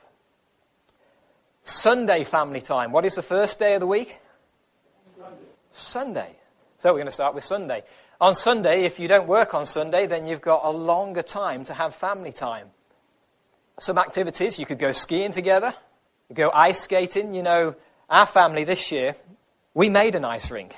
Sunday 1.64 2.24
family 2.24 2.62
time. 2.62 2.92
What 2.92 3.04
is 3.04 3.16
the 3.16 3.22
first 3.22 3.60
day 3.60 3.74
of 3.74 3.82
the 3.82 3.88
week? 3.88 4.18
Sunday. 5.18 5.36
Sunday. 5.70 6.36
So 6.78 6.94
we're 6.94 7.00
going 7.00 7.08
to 7.08 7.12
start 7.12 7.36
with 7.36 7.44
Sunday. 7.44 7.84
On 8.22 8.34
Sunday, 8.34 8.84
if 8.84 9.00
you 9.00 9.08
don't 9.08 9.28
work 9.28 9.54
on 9.54 9.66
Sunday, 9.66 10.06
then 10.06 10.28
you've 10.28 10.42
got 10.42 10.66
a 10.66 10.72
longer 10.72 11.22
time 11.22 11.64
to 11.64 11.74
have 11.74 11.96
family 11.96 12.34
time. 12.34 12.68
Some 13.80 13.98
activities, 13.98 14.60
you 14.60 14.66
could 14.66 14.78
go 14.78 14.92
skiing 14.92 15.32
together, 15.32 15.74
go 16.34 16.52
ice 16.54 16.82
skating. 16.82 17.34
You 17.34 17.44
know, 17.44 17.76
our 18.10 18.26
family 18.26 18.66
this 18.66 18.92
year, 18.92 19.16
we 19.74 19.88
made 19.88 20.16
an 20.16 20.26
ice 20.26 20.52
rink 20.52 20.76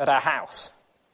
at 0.00 0.08
our 0.08 0.20
house. 0.20 0.72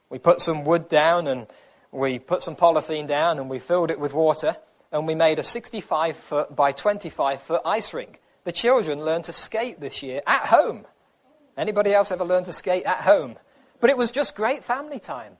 We 0.08 0.18
put 0.18 0.40
some 0.40 0.64
wood 0.64 0.88
down 0.88 1.26
and 1.26 1.46
we 1.92 2.20
put 2.20 2.42
some 2.42 2.56
polythene 2.56 3.06
down 3.06 3.38
and 3.38 3.50
we 3.50 3.58
filled 3.58 3.90
it 3.90 4.00
with 4.00 4.14
water 4.14 4.56
and 4.92 5.06
we 5.06 5.14
made 5.14 5.38
a 5.38 5.42
65 5.42 6.16
foot 6.16 6.56
by 6.56 6.72
25 6.72 7.42
foot 7.42 7.60
ice 7.66 7.92
rink. 7.92 8.22
The 8.44 8.52
children 8.52 9.04
learned 9.04 9.24
to 9.24 9.32
skate 9.34 9.78
this 9.78 10.02
year 10.02 10.22
at 10.26 10.46
home. 10.46 10.86
Anybody 11.54 11.92
else 11.92 12.10
ever 12.10 12.24
learned 12.24 12.46
to 12.46 12.52
skate 12.54 12.84
at 12.84 13.02
home? 13.02 13.36
But 13.78 13.90
it 13.90 13.98
was 13.98 14.10
just 14.10 14.36
great 14.36 14.64
family 14.64 14.98
time. 14.98 15.36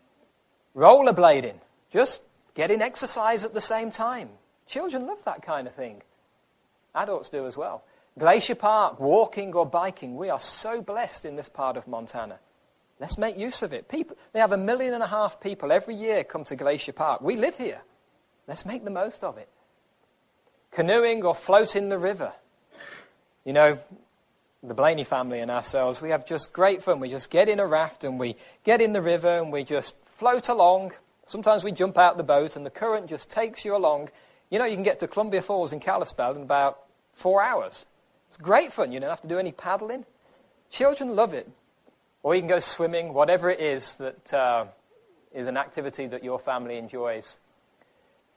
Rollerblading, 0.77 1.59
just 1.91 2.23
getting 2.55 2.83
exercise 2.83 3.45
at 3.45 3.55
the 3.55 3.61
same 3.61 3.91
time. 3.91 4.29
Children 4.67 5.07
love 5.07 5.25
that 5.25 5.43
kind 5.43 5.67
of 5.67 5.75
thing. 5.75 6.03
Adults 6.95 7.31
do 7.31 7.47
as 7.47 7.57
well. 7.57 7.83
Glacier 8.19 8.55
Park, 8.55 9.01
walking 9.01 9.55
or 9.55 9.65
biking. 9.65 10.17
We 10.17 10.29
are 10.29 10.41
so 10.41 10.83
blessed 10.83 11.25
in 11.25 11.37
this 11.37 11.49
part 11.49 11.77
of 11.77 11.89
Montana. 11.89 12.39
Let's 13.01 13.19
make 13.19 13.39
use 13.39 13.63
of 13.63 13.73
it. 13.73 13.89
People, 13.89 14.17
they 14.33 14.41
have 14.41 14.53
a 14.53 14.59
million 14.59 14.95
and 14.95 15.03
a 15.03 15.07
half 15.07 15.41
people 15.41 15.73
every 15.73 15.95
year 15.95 16.25
come 16.25 16.45
to 16.45 16.57
Glacier 16.57 16.93
Park. 16.93 17.21
We 17.21 17.37
live 17.37 17.57
here. 17.57 17.81
Let's 18.47 18.65
make 18.65 18.85
the 18.85 18.91
most 18.91 19.25
of 19.25 19.37
it. 19.39 19.49
Canoeing 20.73 21.25
or 21.25 21.35
floating 21.35 21.89
the 21.89 21.99
river. 21.99 22.33
You 23.45 23.53
know, 23.53 23.79
the 24.63 24.75
Blaney 24.75 25.05
family 25.05 25.41
and 25.41 25.51
ourselves, 25.51 26.01
we 26.01 26.11
have 26.11 26.27
just 26.27 26.53
great 26.53 26.83
fun. 26.83 27.01
We 27.01 27.09
just 27.09 27.31
get 27.31 27.49
in 27.49 27.61
a 27.61 27.67
raft 27.67 28.05
and 28.05 28.19
we 28.19 28.37
get 28.65 28.81
in 28.81 28.93
the 28.93 29.03
river 29.03 29.39
and 29.39 29.53
we 29.53 29.65
just 29.65 29.97
float 30.17 30.49
along. 30.49 30.93
Sometimes 31.27 31.63
we 31.63 31.73
jump 31.73 31.99
out 31.99 32.17
the 32.17 32.23
boat 32.23 32.57
and 32.57 32.65
the 32.65 32.71
current 32.71 33.09
just 33.09 33.31
takes 33.31 33.65
you 33.65 33.77
along. 33.77 34.09
You 34.51 34.59
know, 34.59 34.65
you 34.65 34.75
can 34.75 34.83
get 34.83 35.01
to 35.01 35.09
Columbia 35.09 35.43
Falls 35.43 35.73
in 35.73 35.81
Kalispell 35.81 36.35
in 36.35 36.43
about 36.43 36.79
four 37.13 37.43
hours. 37.43 37.87
It's 38.29 38.37
great 38.37 38.73
fun. 38.73 38.93
You 38.93 39.01
don't 39.01 39.11
have 39.11 39.21
to 39.23 39.29
do 39.29 39.39
any 39.39 39.53
paddling. 39.53 40.05
Children 40.71 41.15
love 41.15 41.35
it. 41.35 41.49
Or 42.23 42.35
you 42.35 42.41
can 42.41 42.49
go 42.49 42.59
swimming, 42.59 43.13
whatever 43.13 43.51
it 43.51 43.61
is 43.61 43.97
that 43.97 44.35
uh, 44.35 44.67
is 45.33 45.47
an 45.47 45.57
activity 45.57 46.07
that 46.07 46.25
your 46.25 46.39
family 46.39 46.79
enjoys. 46.79 47.39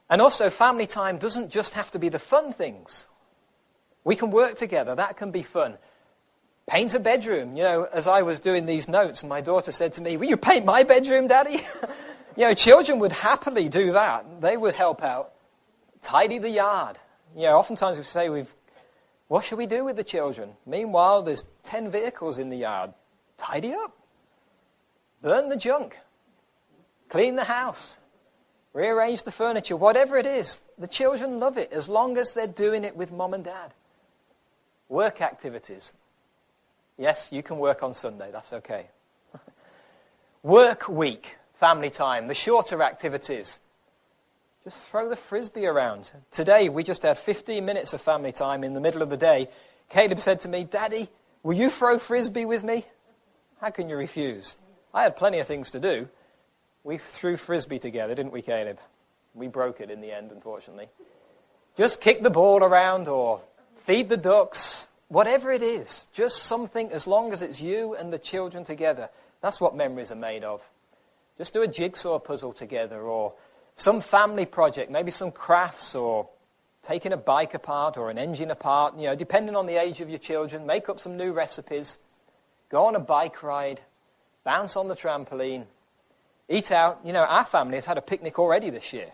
And 0.08 0.20
also, 0.20 0.50
family 0.50 0.86
time 0.86 1.18
doesn't 1.18 1.50
just 1.50 1.74
have 1.74 1.90
to 1.92 1.98
be 1.98 2.08
the 2.08 2.18
fun 2.18 2.52
things. 2.52 3.06
We 4.04 4.16
can 4.16 4.30
work 4.30 4.56
together. 4.56 4.94
That 4.94 5.16
can 5.16 5.30
be 5.30 5.42
fun. 5.42 5.78
Paint 6.70 6.94
a 6.94 7.00
bedroom. 7.00 7.56
You 7.56 7.64
know, 7.64 7.88
as 7.92 8.06
I 8.06 8.22
was 8.22 8.38
doing 8.38 8.64
these 8.64 8.88
notes, 8.88 9.24
my 9.24 9.40
daughter 9.40 9.72
said 9.72 9.92
to 9.94 10.02
me, 10.02 10.16
Will 10.16 10.28
you 10.28 10.36
paint 10.36 10.64
my 10.64 10.84
bedroom, 10.84 11.26
Daddy? 11.26 11.66
you 12.36 12.44
know, 12.44 12.54
children 12.54 13.00
would 13.00 13.10
happily 13.10 13.68
do 13.68 13.90
that. 13.90 14.40
They 14.40 14.56
would 14.56 14.74
help 14.74 15.02
out. 15.02 15.32
Tidy 16.00 16.38
the 16.38 16.48
yard. 16.48 16.96
You 17.34 17.42
know, 17.42 17.58
oftentimes 17.58 17.98
we 17.98 18.04
say 18.04 18.28
we've 18.28 18.54
what 19.26 19.44
shall 19.44 19.58
we 19.58 19.66
do 19.66 19.84
with 19.84 19.96
the 19.96 20.04
children? 20.04 20.50
Meanwhile, 20.64 21.22
there's 21.22 21.48
10 21.64 21.90
vehicles 21.90 22.38
in 22.38 22.50
the 22.50 22.58
yard. 22.58 22.94
Tidy 23.36 23.72
up. 23.72 23.96
Burn 25.22 25.48
the 25.48 25.56
junk. 25.56 25.96
Clean 27.08 27.34
the 27.34 27.44
house. 27.44 27.98
Rearrange 28.74 29.24
the 29.24 29.32
furniture. 29.32 29.76
Whatever 29.76 30.18
it 30.18 30.26
is, 30.26 30.62
the 30.78 30.86
children 30.86 31.40
love 31.40 31.58
it 31.58 31.72
as 31.72 31.88
long 31.88 32.16
as 32.16 32.32
they're 32.32 32.46
doing 32.46 32.84
it 32.84 32.94
with 32.94 33.10
mom 33.10 33.34
and 33.34 33.44
dad. 33.44 33.72
Work 34.88 35.20
activities. 35.20 35.92
Yes, 37.00 37.30
you 37.32 37.42
can 37.42 37.56
work 37.56 37.82
on 37.82 37.94
Sunday. 37.94 38.28
That's 38.30 38.52
okay. 38.52 38.88
work 40.42 40.86
week. 40.86 41.38
Family 41.54 41.88
time. 41.88 42.26
The 42.26 42.34
shorter 42.34 42.82
activities. 42.82 43.58
Just 44.64 44.86
throw 44.86 45.08
the 45.08 45.16
frisbee 45.16 45.64
around. 45.64 46.12
Today, 46.30 46.68
we 46.68 46.82
just 46.82 47.02
had 47.02 47.16
15 47.16 47.64
minutes 47.64 47.94
of 47.94 48.02
family 48.02 48.32
time 48.32 48.62
in 48.62 48.74
the 48.74 48.82
middle 48.82 49.00
of 49.00 49.08
the 49.08 49.16
day. 49.16 49.48
Caleb 49.88 50.20
said 50.20 50.40
to 50.40 50.48
me, 50.48 50.64
Daddy, 50.64 51.08
will 51.42 51.54
you 51.54 51.70
throw 51.70 51.98
frisbee 51.98 52.44
with 52.44 52.62
me? 52.62 52.84
How 53.62 53.70
can 53.70 53.88
you 53.88 53.96
refuse? 53.96 54.58
I 54.92 55.04
had 55.04 55.16
plenty 55.16 55.38
of 55.38 55.46
things 55.46 55.70
to 55.70 55.80
do. 55.80 56.06
We 56.84 56.98
threw 56.98 57.38
frisbee 57.38 57.78
together, 57.78 58.14
didn't 58.14 58.32
we, 58.32 58.42
Caleb? 58.42 58.78
We 59.32 59.48
broke 59.48 59.80
it 59.80 59.90
in 59.90 60.02
the 60.02 60.12
end, 60.12 60.32
unfortunately. 60.32 60.90
Just 61.78 62.02
kick 62.02 62.22
the 62.22 62.28
ball 62.28 62.62
around 62.62 63.08
or 63.08 63.40
feed 63.86 64.10
the 64.10 64.18
ducks, 64.18 64.86
whatever 65.10 65.52
it 65.52 65.62
is. 65.62 66.08
Just 66.14 66.44
something, 66.44 66.90
as 66.90 67.06
long 67.06 67.32
as 67.34 67.42
it's 67.42 67.60
you 67.60 67.94
and 67.94 68.10
the 68.10 68.18
children 68.18 68.64
together. 68.64 69.10
That's 69.42 69.60
what 69.60 69.76
memories 69.76 70.10
are 70.10 70.16
made 70.16 70.44
of. 70.44 70.62
Just 71.36 71.52
do 71.52 71.62
a 71.62 71.68
jigsaw 71.68 72.18
puzzle 72.18 72.52
together 72.52 73.00
or 73.00 73.34
some 73.74 74.00
family 74.00 74.46
project, 74.46 74.90
maybe 74.90 75.10
some 75.10 75.30
crafts 75.30 75.94
or 75.94 76.28
taking 76.82 77.12
a 77.12 77.16
bike 77.16 77.54
apart 77.54 77.96
or 77.96 78.10
an 78.10 78.18
engine 78.18 78.50
apart, 78.50 78.96
you 78.96 79.04
know, 79.04 79.14
depending 79.14 79.56
on 79.56 79.66
the 79.66 79.76
age 79.76 80.00
of 80.00 80.08
your 80.08 80.18
children, 80.18 80.66
make 80.66 80.88
up 80.88 80.98
some 80.98 81.16
new 81.16 81.32
recipes, 81.32 81.98
go 82.70 82.86
on 82.86 82.94
a 82.94 83.00
bike 83.00 83.42
ride, 83.42 83.80
bounce 84.44 84.76
on 84.76 84.88
the 84.88 84.96
trampoline, 84.96 85.64
eat 86.48 86.70
out. 86.70 87.00
You 87.04 87.12
know, 87.12 87.24
our 87.24 87.44
family 87.44 87.76
has 87.76 87.84
had 87.84 87.98
a 87.98 88.02
picnic 88.02 88.38
already 88.38 88.70
this 88.70 88.92
year. 88.92 89.10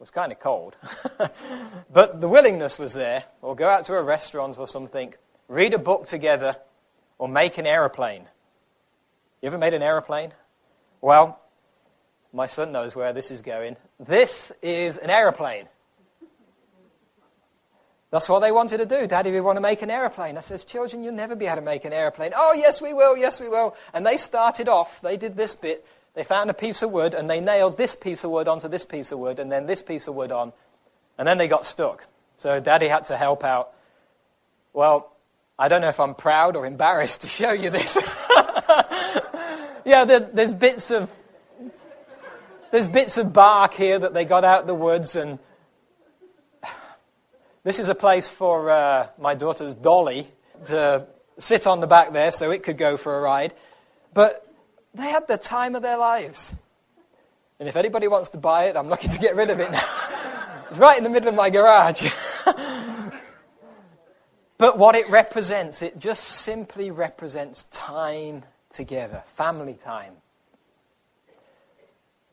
Was 0.00 0.10
kind 0.10 0.32
of 0.32 0.40
cold. 0.40 0.76
but 1.92 2.22
the 2.22 2.28
willingness 2.28 2.78
was 2.78 2.94
there, 2.94 3.24
or 3.42 3.54
go 3.54 3.68
out 3.68 3.84
to 3.84 3.94
a 3.94 4.02
restaurant 4.02 4.58
or 4.58 4.66
something, 4.66 5.12
read 5.46 5.74
a 5.74 5.78
book 5.78 6.06
together, 6.06 6.56
or 7.18 7.28
make 7.28 7.58
an 7.58 7.66
aeroplane. 7.66 8.22
You 9.42 9.48
ever 9.48 9.58
made 9.58 9.74
an 9.74 9.82
aeroplane? 9.82 10.32
Well, 11.02 11.38
my 12.32 12.46
son 12.46 12.72
knows 12.72 12.96
where 12.96 13.12
this 13.12 13.30
is 13.30 13.42
going. 13.42 13.76
This 13.98 14.50
is 14.62 14.96
an 14.96 15.10
aeroplane. 15.10 15.66
That's 18.10 18.28
what 18.28 18.40
they 18.40 18.52
wanted 18.52 18.78
to 18.78 18.86
do. 18.86 19.06
Daddy, 19.06 19.30
we 19.30 19.40
want 19.40 19.58
to 19.58 19.60
make 19.60 19.82
an 19.82 19.90
aeroplane. 19.90 20.38
I 20.38 20.40
says, 20.40 20.64
children, 20.64 21.04
you'll 21.04 21.12
never 21.12 21.36
be 21.36 21.46
able 21.46 21.56
to 21.56 21.62
make 21.62 21.84
an 21.84 21.92
aeroplane. 21.92 22.32
Oh, 22.34 22.54
yes, 22.56 22.80
we 22.80 22.94
will. 22.94 23.18
Yes, 23.18 23.38
we 23.38 23.48
will. 23.48 23.76
And 23.92 24.04
they 24.04 24.16
started 24.16 24.66
off. 24.66 25.02
They 25.02 25.18
did 25.18 25.36
this 25.36 25.54
bit. 25.54 25.86
They 26.14 26.24
found 26.24 26.50
a 26.50 26.54
piece 26.54 26.82
of 26.82 26.90
wood 26.90 27.14
and 27.14 27.30
they 27.30 27.40
nailed 27.40 27.76
this 27.76 27.94
piece 27.94 28.24
of 28.24 28.30
wood 28.30 28.48
onto 28.48 28.68
this 28.68 28.84
piece 28.84 29.12
of 29.12 29.18
wood 29.18 29.38
and 29.38 29.50
then 29.50 29.66
this 29.66 29.82
piece 29.82 30.08
of 30.08 30.14
wood 30.14 30.32
on. 30.32 30.52
And 31.18 31.26
then 31.26 31.38
they 31.38 31.48
got 31.48 31.66
stuck. 31.66 32.06
So 32.36 32.60
Daddy 32.60 32.88
had 32.88 33.04
to 33.06 33.16
help 33.16 33.44
out. 33.44 33.72
Well, 34.72 35.12
I 35.58 35.68
don't 35.68 35.82
know 35.82 35.88
if 35.88 36.00
I'm 36.00 36.14
proud 36.14 36.56
or 36.56 36.66
embarrassed 36.66 37.20
to 37.20 37.26
show 37.28 37.52
you 37.52 37.70
this. 37.70 37.96
yeah, 39.84 40.04
there, 40.04 40.20
there's 40.20 40.54
bits 40.54 40.90
of 40.90 41.10
there's 42.70 42.86
bits 42.86 43.18
of 43.18 43.32
bark 43.32 43.74
here 43.74 43.98
that 43.98 44.14
they 44.14 44.24
got 44.24 44.44
out 44.44 44.60
of 44.62 44.66
the 44.68 44.74
woods, 44.74 45.16
and 45.16 45.40
this 47.64 47.80
is 47.80 47.88
a 47.88 47.96
place 47.96 48.30
for 48.30 48.70
uh, 48.70 49.08
my 49.18 49.34
daughter's 49.34 49.74
dolly 49.74 50.28
to 50.66 51.06
sit 51.38 51.66
on 51.66 51.80
the 51.80 51.88
back 51.88 52.12
there 52.12 52.30
so 52.30 52.52
it 52.52 52.62
could 52.62 52.78
go 52.78 52.96
for 52.96 53.18
a 53.18 53.20
ride. 53.20 53.54
But 54.14 54.46
they 54.94 55.08
had 55.08 55.28
the 55.28 55.36
time 55.36 55.74
of 55.74 55.82
their 55.82 55.98
lives. 55.98 56.54
And 57.58 57.68
if 57.68 57.76
anybody 57.76 58.08
wants 58.08 58.30
to 58.30 58.38
buy 58.38 58.64
it, 58.64 58.76
I'm 58.76 58.88
looking 58.88 59.10
to 59.10 59.18
get 59.18 59.36
rid 59.36 59.50
of 59.50 59.60
it 59.60 59.70
now. 59.70 59.84
it's 60.70 60.78
right 60.78 60.96
in 60.96 61.04
the 61.04 61.10
middle 61.10 61.28
of 61.28 61.34
my 61.34 61.50
garage. 61.50 62.10
but 64.56 64.78
what 64.78 64.94
it 64.94 65.08
represents, 65.10 65.82
it 65.82 65.98
just 65.98 66.24
simply 66.24 66.90
represents 66.90 67.64
time 67.64 68.44
together, 68.70 69.22
family 69.34 69.74
time. 69.74 70.14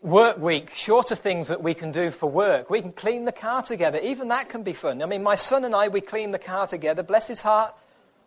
Work 0.02 0.38
week, 0.38 0.70
shorter 0.74 1.16
things 1.16 1.50
that 1.50 1.62
we 1.62 1.74
can 1.74 1.92
do 1.92 2.12
for 2.12 2.30
work. 2.30 2.70
We 2.70 2.82
can 2.82 2.94
clean 2.94 3.26
the 3.26 3.32
car 3.32 3.64
together. 3.64 4.00
Even 4.02 4.30
that 4.30 4.48
can 4.48 4.64
be 4.64 4.74
fun. 4.74 5.02
I 5.02 5.08
mean, 5.08 5.24
my 5.24 5.36
son 5.36 5.66
and 5.66 5.76
I, 5.76 5.90
we 5.90 6.02
clean 6.02 6.32
the 6.32 6.40
car 6.40 6.68
together. 6.68 7.04
Bless 7.04 7.28
his 7.28 7.42
heart. 7.42 7.74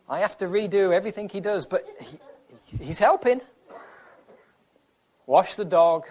I 0.09 0.19
have 0.19 0.37
to 0.39 0.47
redo 0.47 0.93
everything 0.93 1.29
he 1.29 1.41
does, 1.41 1.65
but 1.65 1.87
he, 2.01 2.85
he's 2.85 2.99
helping. 2.99 3.41
Wash 5.31 5.55
the 5.55 5.65
dog, 5.65 6.09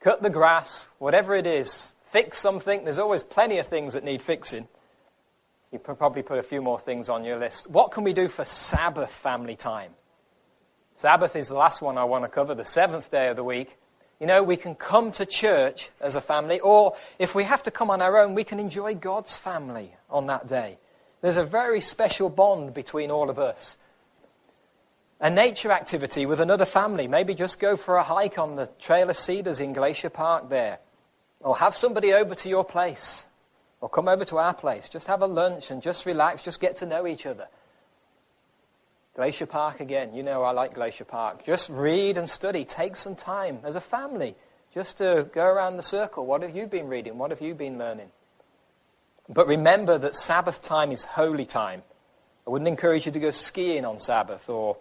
cut 0.00 0.22
the 0.22 0.28
grass, 0.28 0.86
whatever 0.98 1.34
it 1.34 1.46
is, 1.46 1.94
fix 2.08 2.36
something. 2.36 2.84
There's 2.84 2.98
always 2.98 3.22
plenty 3.22 3.56
of 3.56 3.68
things 3.68 3.94
that 3.94 4.04
need 4.04 4.20
fixing. 4.20 4.68
You 5.72 5.78
probably 5.78 6.20
put 6.20 6.38
a 6.38 6.42
few 6.42 6.60
more 6.60 6.78
things 6.78 7.08
on 7.08 7.24
your 7.24 7.38
list. 7.38 7.70
What 7.70 7.90
can 7.90 8.04
we 8.04 8.12
do 8.12 8.28
for 8.28 8.44
Sabbath 8.44 9.16
family 9.16 9.56
time? 9.56 9.92
Sabbath 10.94 11.36
is 11.36 11.48
the 11.48 11.54
last 11.54 11.80
one 11.80 11.96
I 11.96 12.04
want 12.04 12.24
to 12.24 12.28
cover, 12.28 12.54
the 12.54 12.66
seventh 12.66 13.10
day 13.10 13.28
of 13.28 13.36
the 13.36 13.42
week. 13.42 13.78
You 14.20 14.26
know, 14.26 14.42
we 14.42 14.58
can 14.58 14.74
come 14.74 15.10
to 15.12 15.24
church 15.24 15.88
as 15.98 16.14
a 16.14 16.20
family, 16.20 16.60
or 16.60 16.96
if 17.18 17.34
we 17.34 17.44
have 17.44 17.62
to 17.62 17.70
come 17.70 17.90
on 17.90 18.02
our 18.02 18.18
own, 18.18 18.34
we 18.34 18.44
can 18.44 18.60
enjoy 18.60 18.94
God's 18.94 19.38
family 19.38 19.94
on 20.10 20.26
that 20.26 20.46
day. 20.46 20.76
There's 21.22 21.38
a 21.38 21.44
very 21.44 21.80
special 21.80 22.28
bond 22.28 22.74
between 22.74 23.10
all 23.10 23.30
of 23.30 23.38
us. 23.38 23.78
A 25.24 25.30
nature 25.30 25.72
activity 25.72 26.26
with 26.26 26.38
another 26.38 26.66
family, 26.66 27.08
maybe 27.08 27.32
just 27.32 27.58
go 27.58 27.76
for 27.76 27.96
a 27.96 28.02
hike 28.02 28.38
on 28.38 28.56
the 28.56 28.68
Trail 28.78 29.08
of 29.08 29.16
Cedars 29.16 29.58
in 29.58 29.72
Glacier 29.72 30.10
Park 30.10 30.50
there. 30.50 30.80
Or 31.40 31.56
have 31.56 31.74
somebody 31.74 32.12
over 32.12 32.34
to 32.34 32.48
your 32.50 32.62
place. 32.62 33.26
Or 33.80 33.88
come 33.88 34.06
over 34.06 34.26
to 34.26 34.36
our 34.36 34.52
place. 34.52 34.90
Just 34.90 35.06
have 35.06 35.22
a 35.22 35.26
lunch 35.26 35.70
and 35.70 35.80
just 35.80 36.04
relax, 36.04 36.42
just 36.42 36.60
get 36.60 36.76
to 36.76 36.86
know 36.86 37.06
each 37.06 37.24
other. 37.24 37.48
Glacier 39.16 39.46
Park 39.46 39.80
again. 39.80 40.12
You 40.12 40.22
know 40.22 40.42
I 40.42 40.50
like 40.50 40.74
Glacier 40.74 41.06
Park. 41.06 41.42
Just 41.46 41.70
read 41.70 42.18
and 42.18 42.28
study. 42.28 42.66
Take 42.66 42.94
some 42.94 43.16
time 43.16 43.60
as 43.64 43.76
a 43.76 43.80
family 43.80 44.34
just 44.74 44.98
to 44.98 45.26
go 45.32 45.46
around 45.46 45.78
the 45.78 45.82
circle. 45.82 46.26
What 46.26 46.42
have 46.42 46.54
you 46.54 46.66
been 46.66 46.86
reading? 46.86 47.16
What 47.16 47.30
have 47.30 47.40
you 47.40 47.54
been 47.54 47.78
learning? 47.78 48.10
But 49.30 49.46
remember 49.46 49.96
that 49.96 50.16
Sabbath 50.16 50.60
time 50.60 50.92
is 50.92 51.04
holy 51.04 51.46
time. 51.46 51.82
I 52.46 52.50
wouldn't 52.50 52.68
encourage 52.68 53.06
you 53.06 53.12
to 53.12 53.20
go 53.20 53.30
skiing 53.30 53.86
on 53.86 53.98
Sabbath 53.98 54.50
or 54.50 54.76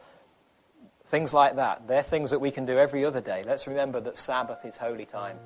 things 1.13 1.32
like 1.32 1.58
that. 1.58 1.88
They're 1.88 2.01
things 2.01 2.32
that 2.32 2.39
we 2.39 2.50
can 2.50 2.65
do 2.65 2.79
every 2.79 3.05
other 3.05 3.22
day. 3.22 3.43
Let's 3.46 3.67
remember 3.67 4.01
that 4.01 4.17
Sabbath 4.17 4.65
is 4.65 4.77
holy 4.77 5.05
time. 5.05 5.38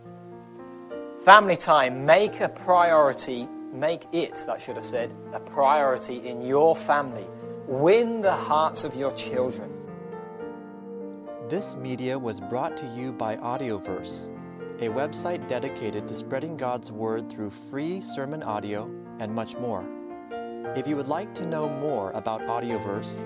Family 1.26 1.58
time, 1.58 2.06
make 2.06 2.40
a 2.40 2.48
priority, 2.48 3.50
make 3.74 4.06
it, 4.14 4.36
that 4.48 4.62
should 4.62 4.78
have 4.78 4.86
said, 4.86 5.14
a 5.34 5.42
priority 5.42 6.26
in 6.26 6.42
your 6.42 6.74
family. 6.74 7.28
Win 7.68 8.22
the 8.22 8.34
hearts 8.34 8.86
of 8.86 8.96
your 8.96 9.12
children. 9.12 9.70
This 11.50 11.76
media 11.76 12.18
was 12.18 12.40
brought 12.40 12.78
to 12.78 12.88
you 12.96 13.12
by 13.12 13.36
Audioverse 13.36 14.32
a 14.80 14.90
website 14.90 15.50
dedicated 15.50 16.08
to 16.08 16.16
spreading 16.16 16.56
God's 16.56 16.92
Word 16.92 17.32
through 17.32 17.50
free 17.50 18.00
sermon 18.00 18.44
audio 18.44 18.84
and 19.20 19.34
much 19.34 19.56
more. 19.58 19.84
If 20.78 20.88
you 20.88 20.96
would 20.96 21.08
like 21.08 21.34
to 21.34 21.48
know 21.48 21.68
more 21.68 22.12
about 22.12 22.42
Audioverse, 22.42 23.26